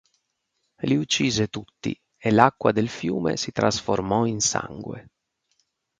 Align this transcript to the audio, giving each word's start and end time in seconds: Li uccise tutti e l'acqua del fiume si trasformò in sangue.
Li 0.81 0.97
uccise 0.97 1.47
tutti 1.49 1.95
e 2.17 2.31
l'acqua 2.31 2.71
del 2.71 2.89
fiume 2.89 3.37
si 3.37 3.51
trasformò 3.51 4.25
in 4.25 4.39
sangue. 4.39 5.11